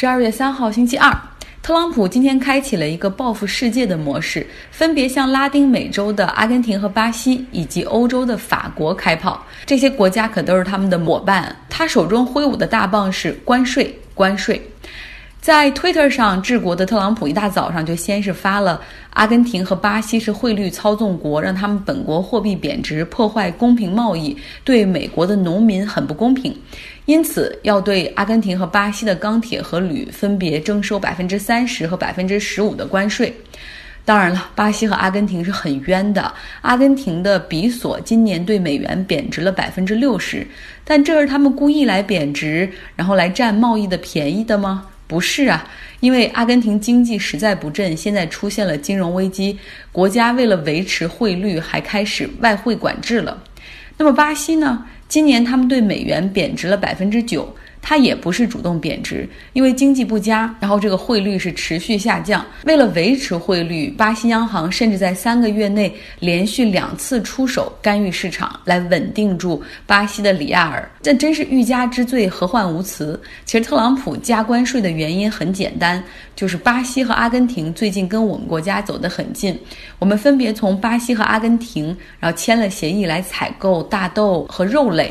[0.00, 1.12] 十二月三号星期二，
[1.60, 9.44] 特朗普今天开启了一个报复世界的模式，分别向拉丁美洲的阿根廷和巴西，以及欧洲的法国开炮。
[9.66, 11.52] 这些国家可都是他们的伙伴。
[11.68, 14.62] 他手中挥舞的大棒是关税，关税。
[15.40, 18.80] 在 Twitter 上治国的特朗普一大早上就先是发了
[19.10, 26.54] 阿根廷和巴西是汇率操纵国，让他们本国货币贬值，破坏公平贸易，对美国的农民很不公平。
[27.06, 33.32] 因此，要对阿根廷和巴西的钢铁和铝分别征收百分之三十和百分之十五的关税。
[34.04, 36.32] 当然了，巴西和阿根廷是很冤的。
[36.62, 40.46] 阿根廷的比索今年对美元贬值了百分之六十，
[40.84, 44.84] 但这是他们故意来贬值，然后来占贸易的便宜的吗？
[45.08, 45.66] 不是啊，
[45.98, 49.58] 因为阿根廷经济实在不振，现在出现了金融危机，
[49.90, 53.42] 国家为了维持汇率，还开始外汇管制了。
[53.96, 54.86] 那么巴西呢？
[55.08, 57.56] 今年他们对美元贬值了百分之九。
[57.80, 62.44] 它也不是主动贬值，因为经济不佳，然后这个汇率是持续下降。
[62.64, 70.88] 为了维持汇率，巴西央行甚至在三个月内连续两次出手干预市场，来稳定住巴西的里亚尔。
[71.02, 73.18] 这真是欲加之罪，何患无辞？
[73.44, 76.02] 其实特朗普加关税的原因很简单，
[76.36, 79.58] 就是巴西和阿根廷最近跟我们国家走得很近，
[79.98, 85.10] 我们分别从巴西和阿根廷，然后签了协议来采购大豆和肉类。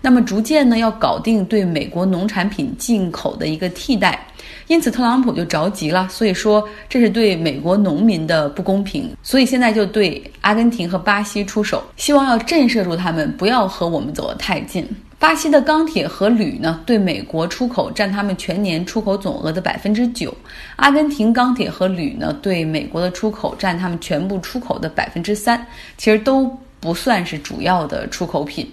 [0.00, 4.26] 那么逐渐呢，要搞定对美国农产品进口的一个替代，
[4.68, 14.88] 因此特朗普就着急了，所以说这是对美国农民的不公平，所以现在就对阿根廷和巴西出手，希望要震慑住他们，不要和我们走得太近。
[15.18, 20.30] 巴西的钢铁和铝呢，对美国出口占他们全年出口总额的百分之九；
[20.76, 28.64] 阿根廷钢铁和铝呢，对美国的出口占他们全部出口的百分之三，其实都不算是主要的出口品。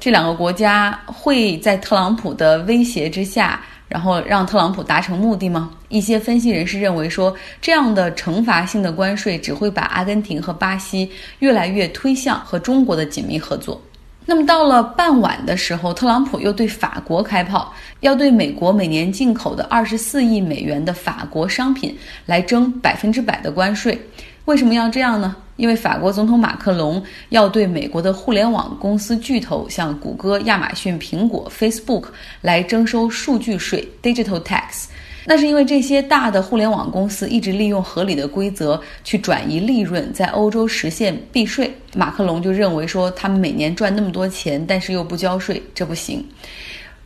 [0.00, 5.70] 这两个国家会在特朗普的威胁之下，然后让特朗普达成目的吗？
[5.88, 11.10] 一些分析人士认为说，这样的惩罚性的关税只会把阿根廷和巴西
[11.40, 13.80] 越来越推向和中国的紧密合作。
[14.24, 24.00] 那么到了傍晚的时候，特朗普又对法国开炮，要对美国每年进口的二十四亿美元的法国商品来征百分之百的关税。
[24.44, 25.36] 为什么要这样呢？
[25.56, 32.04] 因为法国总统马克龙要对美国的互联网公司巨头，像谷歌、亚马逊、苹果、Facebook
[32.40, 34.86] 来征收数据税 （digital tax）。
[35.24, 41.72] 那是因为这些大的互联网公司一直利用合理的规则去转移利润，在欧洲实现避税。
[41.94, 46.26] 马克龙就认为说，他们每年赚那么多钱，但是又不交税，这不行。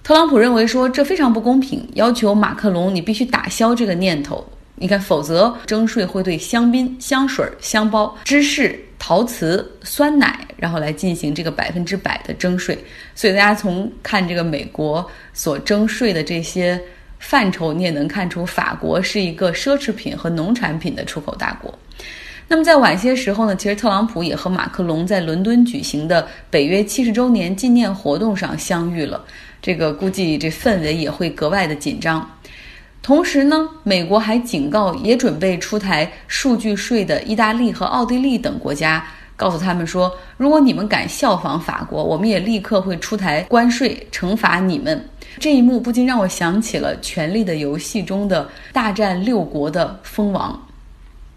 [0.02, 4.44] 特朗普认为说，这非常不公平，要求马克龙你必须打消这个念头。
[4.76, 12.78] 你看，否则征税会对香槟、香水、香包、芝士、陶瓷、酸奶，然后来进行这个百分之百的征税。
[13.14, 16.78] 所以大家从看这个美国所征税的这些
[17.18, 21.72] 范畴，你也能看出法国是一个奢侈品和农产品的出口大国。
[22.48, 29.24] 那么在晚些时候呢，其实特朗普也和马克龙在伦敦举行的北约七十周年纪念活动上相遇了。
[29.60, 32.24] 这个估计这氛围也会格外的紧张。
[33.02, 39.04] 同时呢，美国还警告也准备出台数据税的意大利和奥地利等国家，
[39.36, 45.06] 告诉他们说，如果你们敢效仿法国，我们也立刻会出台关税惩罚你们。
[45.38, 50.58] 这一幕不禁让我想起了《权力的游戏》中的大战六国的蜂王。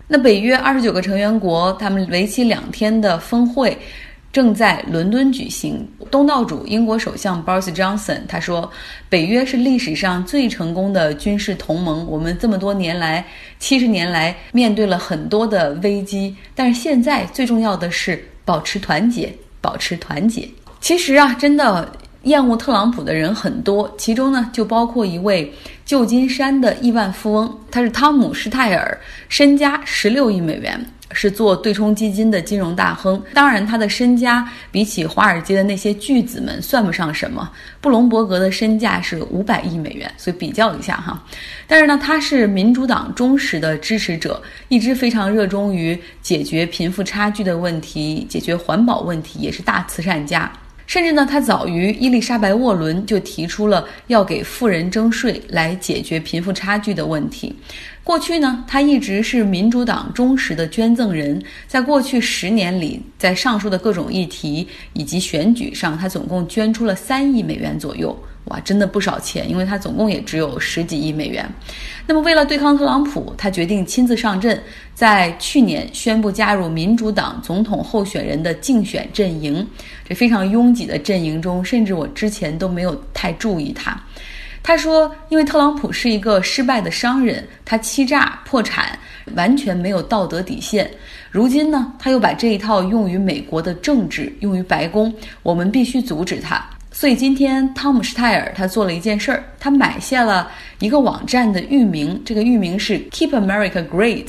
[0.08, 3.78] 那北约二十九个成员国，他们为期两天的峰会。
[4.32, 5.88] 正在伦敦举行。
[6.12, 8.72] 东道主英国首相 Boris Johnson 他说
[9.10, 12.06] ：“北约是历史上最成功的军事同盟。
[12.08, 13.26] 我们这么多年来，
[13.60, 20.48] 七十年来面对了很多的危机，但是现在最重要的是保持团结，保持团结。”
[20.82, 21.92] 其实啊，真的
[22.24, 25.52] 厌恶特朗普的人很多，其中呢就包括一位
[25.86, 28.98] 旧金山的亿万富翁，他是汤姆施泰尔，
[29.28, 30.86] 身家十六亿美元。
[31.12, 37.50] 是做对冲基金的金融大亨，当然他的身家比起华尔街的那些巨子们算不上什么。
[37.82, 41.22] 布隆伯格的身价是五百亿美元，所以比较一下哈。
[41.68, 50.52] 但是呢，他是民主党忠实的支持者，一直非常热衷于解决贫富差距的问题，解决环保问题，也是大慈善家。
[50.86, 57.56] 甚至呢，他早于伊丽莎白·沃伦就提出了要给富人征税来解决贫富差距的问题。
[58.10, 61.40] 过去呢，他一直是民主党忠实的捐赠人。
[61.68, 68.18] 在过去十年里，在上述的各种议题以及选举上，他总共捐出了三亿美元左右。
[68.46, 71.48] 哇，真的不少钱，因为他总共也只有十几亿美元。
[72.08, 74.60] 那么，为了对抗特朗普，他决定亲自上阵，
[74.96, 79.64] 在去年宣布加入民主党总统候选人的竞选阵营。
[80.04, 84.04] 这非常拥挤的阵营中，甚至我之前都没有太注意他。
[84.62, 88.98] 他说，因为特朗普是一个失败的商人，他欺诈破产，
[89.36, 90.90] 完全没有道德底线。
[91.32, 95.12] 如今呢，他又把这一套用于美国的政治，用于白宫，
[95.42, 96.64] 我们必须阻止他。
[96.92, 104.28] 所以今天汤姆施泰尔他做了一件事儿，他买下了一个网站的域名，这个域名是 Keep America Great，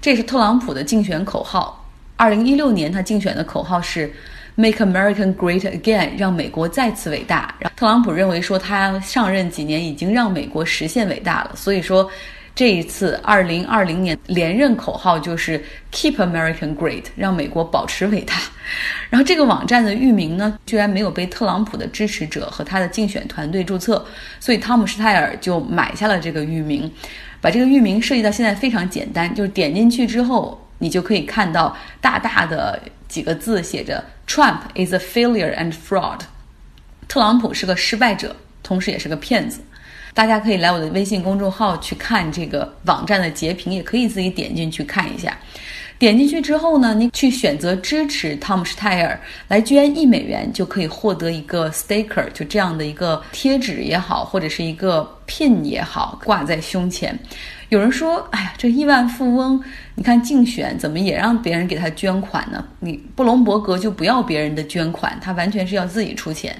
[0.00, 1.84] 这是特朗普的竞选口号。
[2.16, 4.12] 二零一六年他竞选的口号是。
[4.58, 7.54] Make America Great Again，让美国再次伟大。
[7.58, 12.10] 然后特朗普认为说他上任几年已经让美国实现伟大了，所以说
[12.54, 15.62] 这一次二零二零年连任口号就是
[15.92, 18.32] Keep America Great，让美国保持伟大。
[19.10, 24.02] 然后这个网站的域名呢，居然没有被特朗普的支持者和他的竞选团队注册，
[24.40, 26.90] 所以汤姆施泰尔就买下了这个域名，
[27.42, 30.58] 把这个域名设计到现在非常简单，就是点进去之后。
[30.78, 36.20] 你就可以看到大大的几个字写着 “Trump is a failure and fraud”，
[37.08, 39.60] 特朗普是个失败者，同时也是个骗子。
[40.12, 45.36] 大家可以来我的微信公众号去看这个网站的截屏，也可以自己点进去看一下。
[45.98, 49.18] 点进去之后呢，你去选择支持汤姆施泰尔，
[49.48, 57.18] 来捐一美元就可以获得一个 sticker，就这样的一个贴纸也好，或者是一个 pin 也好，挂在胸前。
[57.68, 59.60] 有人说：“哎呀，这亿万富翁，
[59.96, 62.64] 你看竞选怎么也让别人给他捐款呢？
[62.78, 66.56] 你布隆伯格就不要别人的捐款，他完全是要自己出钱。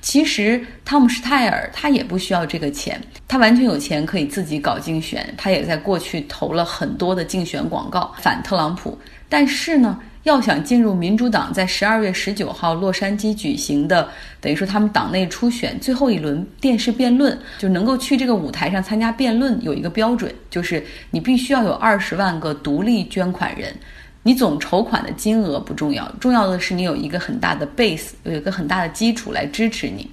[0.00, 5.32] 其实汤姆施泰尔他也不需要这个钱，他完全有钱可以自己搞竞选。
[5.36, 8.98] 他也在过去投了很多的竞选广告反特朗普，
[9.28, 14.06] 但是呢。”要想进入民主党在十二月十九号洛杉矶举行的，
[14.40, 23.74] 等于说他们党内初选最后一轮电视辩论，就能够去这个舞台上参加辩论，有一个标准，就是你必须要有二十万个独立捐款人。
[24.22, 30.10] 你总筹款的金额不重要，重要的是你有一个很大的 base，有一个很大的基础来支持你。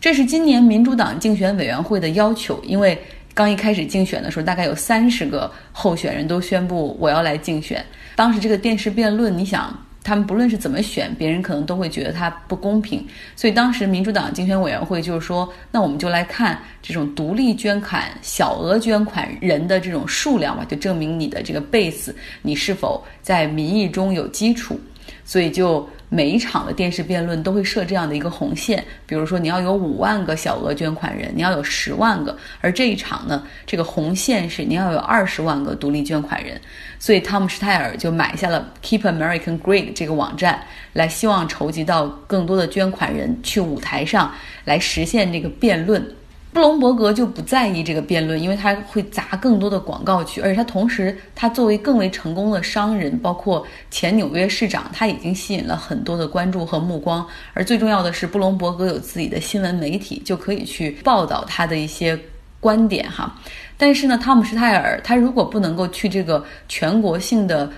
[0.00, 2.96] 这是今年民主党竞选委员会的要求，因为
[3.34, 7.84] 刚一开始竞选的时候，大概有三十个候选人都宣布我要来竞选。
[8.14, 13.04] 当时这个电视辩论，你想，他们不论是怎么选，别人可能都会觉得他不公平。
[13.34, 24.78] 所以当时民主党竞选委员会就是说，那我们就来看这种独立捐款、小额捐款人的这种数量吧，就证明你的这个 base，你是否在民意中有基础。
[25.24, 25.88] 所以就。
[26.14, 36.60] 每一场的电视辩论都会设这样的一个红线，比如说你要有五万个小额捐款人，你要有十万个，而这一场呢，这个红线是你要有二十万个独立捐款人，
[37.00, 44.32] 所以汤姆施泰尔就买下了 Keep American Great 这个网站，来希望筹集到更多的捐款人去舞台上
[44.66, 46.14] 来实现这个辩论。
[46.54, 57.26] 布隆伯格就不在意这个辩论，因为他会砸更多的广告去，而且他同时，他作为更为成功的商人，包括前纽约市长，他已经吸引了很多的关注和目光。
[57.54, 62.16] 而最重要的是，布隆伯格有自己的新闻媒体，就可以去报道他的一些
[62.60, 63.34] 观点哈。
[63.76, 67.68] 但是呢，汤姆施泰尔他如果不能够去这个全国性的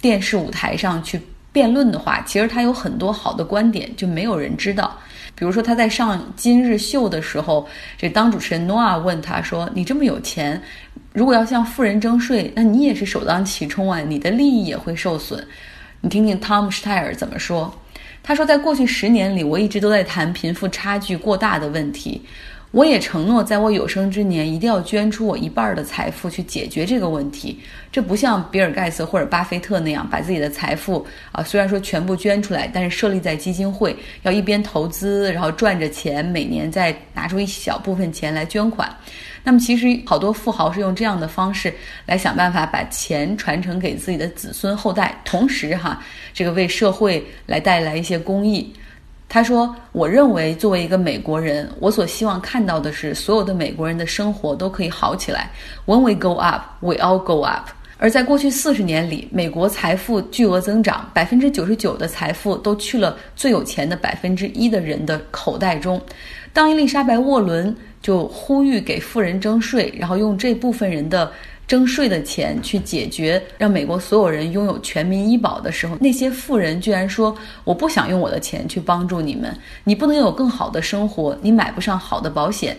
[0.00, 4.96] 电视舞台上去辩论的话，其实他有很多好的观点就没有人知道。
[5.40, 7.66] 比如说他在上《今日秀》的时候，
[7.96, 10.60] 这当主持人诺亚问他说：“你这么有钱，
[11.14, 15.42] 如果要向富人征税，那你也是首当其冲啊，你的利益也会受损。”
[16.02, 17.74] 你听听汤姆施泰尔怎么说？
[18.22, 22.20] 他说：“在过去十年里，我一直都在谈贫富差距过大的问题。”
[22.72, 27.58] 我也承诺，在我有生之年一定要捐出我一半的财富去解决这个问题。
[27.90, 38.88] 这不像比尔盖茨或者巴菲特那样，把自己的财富啊，虽然说全部捐出来，但是设立在基金会，要一边投资，然后赚着钱，每年再拿出一小部分钱来捐款。
[39.42, 41.74] 那么，其实好多富豪是用这样的方式
[42.06, 46.00] 来想办法把钱传承给自己的子孙后代，同时哈，
[46.32, 48.72] 这个为社会来带来一些公益。
[49.32, 55.48] 他说：“我认为，作为一个美国人，我所希望看到的是，所有的美国人的生活都可以好起来。
[55.86, 57.68] When we go up, we all go up。
[57.96, 66.00] 而在过去四十年里，美国财富巨额增长，百分之九十九的财富都去了最有钱的百分之一的人的口袋中。
[66.52, 67.72] 当伊丽莎白·沃伦
[68.02, 71.30] 就呼吁给富人征税，然后用这部分人的。”
[71.70, 82.76] 征税的钱去解决让美国所有人拥有全民医保的时候，那些富人居然说：“我不想用我的钱去帮助你们，你不能有更好的生活，你买不上好的保险，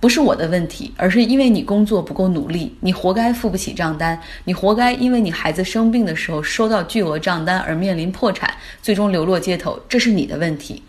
[0.00, 8.52] 不是我的问题，而是因为你工作不够努力，你活该付不起账单，你活该因为你孩子生病的时候收到巨额账单而面临破产，
[8.82, 10.82] 最终流落街头，这是你的问题。”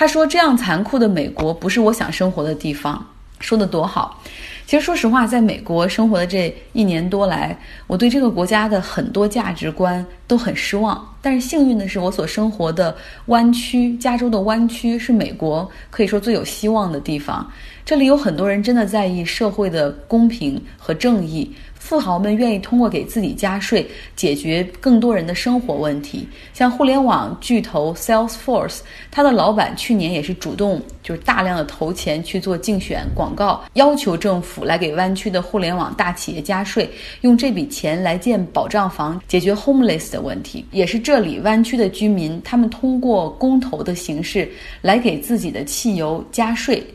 [0.00, 3.06] 他说：“这样残酷的美国不是我想生活的地方。”
[3.38, 4.22] 说的多好。
[4.66, 7.54] 其实，说实话，在美国生活的这一年多来，
[7.86, 11.06] 我对这个国家的很多价值观都很失望。
[11.20, 17.46] 但是幸运的是，我所生活的湾区，加州的湾区是美国可以说最有希望的地方。
[17.84, 21.54] 这里有很多人真的在意社会的公平和正义。
[21.80, 23.84] 富豪们愿意通过给自己加税，
[24.14, 26.28] 解决更多人的生活问题。
[26.52, 36.88] 像互联网巨头 Salesforce，它的老板去年也是主动就是大量的投钱去做竞选广告，要求政府来给湾区的互联网大企业加税，
[37.22, 40.64] 用这笔钱来建保障房，解决 homeless 的问题。
[40.70, 44.48] 也是这里湾区的居民，他们通过公投的形式
[44.80, 46.86] 来给自己的汽油加税。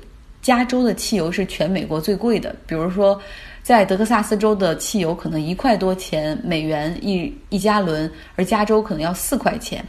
[0.42, 3.20] 加州的汽油是全美国最贵的，比如说。
[3.66, 9.84] 在德克萨斯州的汽油可能一块多钱美元一一加仑，而加州可能要四块钱。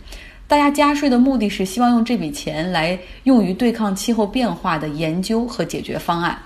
[0.49, 6.39] 大家加税的目的是希望用这笔钱来用于对抗气候变化的研究和解决方案。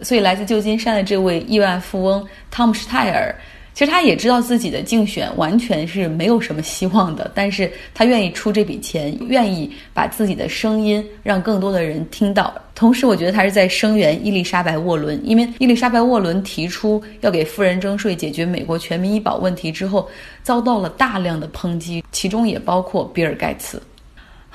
[0.00, 3.34] 所以，来自旧金山的这位亿万富翁汤姆施泰尔。
[3.76, 12.54] 其实他也知道自己的竞选完全是没有什么希望的，但是他愿意出这笔钱，愿意把自己的声音让更多的人听到。
[12.74, 20.08] 同时，我觉得他是在声援伊丽莎白·沃伦，因为伊丽莎白·沃伦提出要给富人征税，解决美国全民医保问题之后，
[20.42, 23.78] 遭到了大量的抨击，其中也包括比尔·盖茨。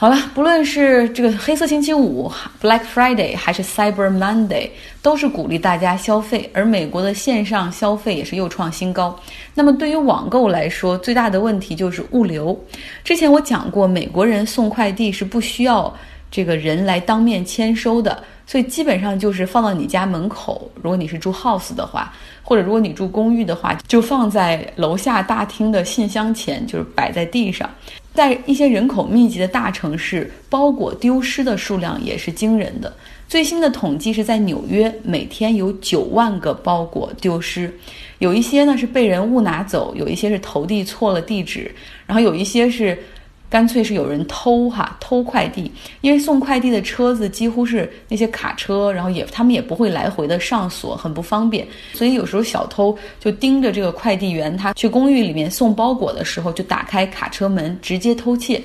[0.02, 2.28] 好了，不论是这个黑色星期五
[2.60, 4.68] （Black Friday） 还是 Cyber Monday，
[5.00, 9.16] 都是鼓励大家消费，而美国的线上消费也是又创新高。
[9.54, 12.60] 那么对于网购来说，最大的问题就是物流。
[13.04, 15.96] 之前我讲过，美国人送快递是不需要
[16.32, 20.68] 这个人来当面签收的，所以基本上就是放到你家门口。
[20.82, 27.70] 如果你是住 house 的话，或者如果你住公寓的话，就放在楼下大厅的信箱前，就是摆在地上。
[28.14, 32.94] 在一些人口密集的大城市，包裹丢失的数量也是惊人的。
[33.28, 37.74] 最新的统计是在纽约，每天有九万个包裹丢失，
[38.20, 41.74] 有一些呢是被人误拿走，有一些是投递错了地址，
[42.06, 42.98] 然后有一些是。
[43.52, 51.68] 干脆是有人偷哈偷快递，因为送快递的车子几乎是那些卡车，然后也他们也不会来回的上锁，很不方便。
[51.92, 58.64] 所以有时候小偷就盯着这个快递员，他去公寓里面送包裹的时候，就打开卡车门直接偷窃。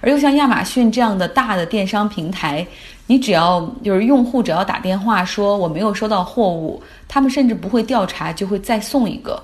[0.00, 2.64] 而又像亚马逊这样的大的电商平台，
[3.08, 9.42] 你只要就是用户只要打电话说我没有收到货物，他们甚至不会调查，就会再送一个，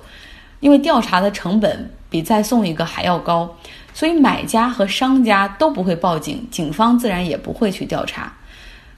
[0.61, 3.53] 因为调查的成本比再送一个还要高。
[3.95, 8.31] 所以买家和商家都不会报警，警方自然也不会去调查。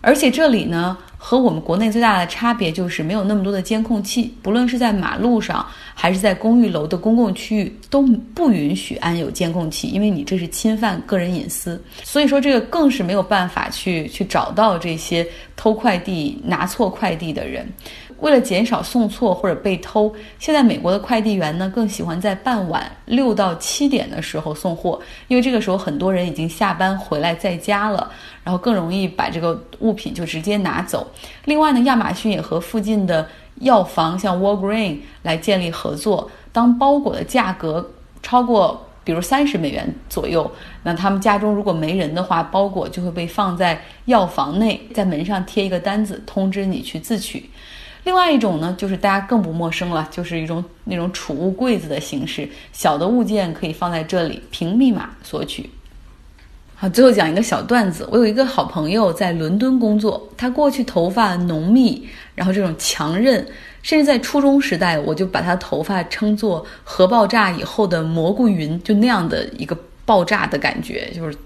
[0.02, 8.02] 而且这里呢，和我们国内最大的差别就是没有那么多的监控器，不论是在马路上还是在公寓楼的公共区域，都
[8.34, 11.80] 不允许安有监控器，因为你这是侵犯个人隐私。
[12.04, 17.68] 所以说这个更是没有办法去去找到这些偷快递、拿错快递的人。
[18.20, 28.12] 为了减少送错或者被偷，现在美国的快递员呢更喜欢在傍晚六到七点的时候送货，因为这个时候很多人已经下班回来在家了，
[28.44, 31.06] 然后更容易把这个物品就直接拿走。
[31.46, 33.28] 另外呢，亚马逊也和附近的
[33.62, 37.88] 药房像 Walgreen 来建立合作，当包裹的价格
[38.24, 40.50] 超过比如三十美元左右，
[40.84, 47.50] 那他们家中如果没人的话，包裹就会被放在药房内，在门上贴一个单子，通知你去自取。
[48.08, 55.70] 另外一种呢，就是大家更不陌生了，就是一种那种储物柜子的形式，小的物件可以放在这里，凭密码索取。
[56.74, 58.08] 好，最后讲一个小段子。
[58.10, 63.46] 我有一个好朋友在伦敦工作，他过去头发浓密，然后这种强韧，
[63.82, 69.78] 甚至在初中时代，我就把他头发称作核爆炸以后的蘑菇云，就那样的一个。
[70.08, 71.38] 爆炸的感觉就是，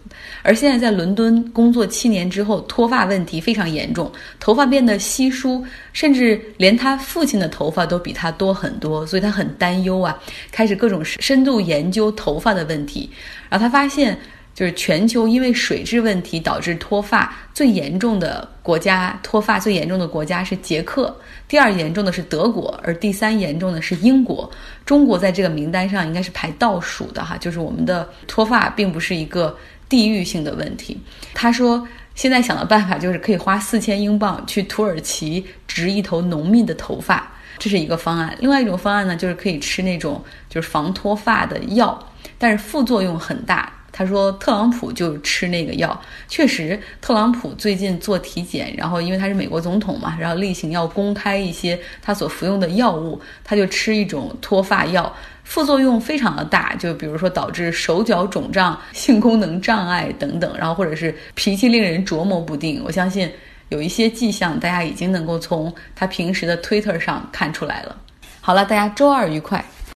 [0.43, 10.17] 而现在在伦敦工作七年之后，脱发问题非常严重，头发变得稀疏，甚至连他父亲的头发都比他多很多，所以他很担忧啊，
[10.51, 13.09] 开始各种深度研究头发的问题，
[13.49, 14.17] 然后他发现。
[14.61, 24.47] 就是全球因为水质问题导致脱发最严重的国家，脱发最严重的国家是捷克，第二严重的是德国，而第三严重的是英国。
[24.85, 29.57] 中国在这个名单上应该是排倒数的哈，就是我们的脱发并不是一个
[29.89, 30.95] 地域性的问题。
[31.33, 37.27] 他说，现在想的办法就是可以花四千英镑去土耳其植一头浓密的头发，
[37.57, 38.37] 这是一个方案。
[38.39, 41.97] 另外一种方案呢，就是可以吃那种就是防脱发的药，
[42.37, 43.73] 但是副作用很大。
[43.91, 46.01] 他说，特朗普就吃那个药。
[46.27, 62.81] 确实，特朗普最近做体检，然后因为他是美国总统嘛，然后例行要公开一些他所服用的药物，他就吃一种脱发药，副作用非常的大，就比如说导致手脚肿胀、性功能障碍等等，然后或者是脾气令人琢磨不定。
[62.85, 63.29] 我相信
[63.69, 67.95] 有一些迹象，大家已经能够从他平时的 Twitter 上看出来了。
[68.39, 69.63] 好了，大家周二愉快。